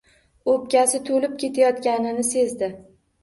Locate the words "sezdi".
2.33-2.71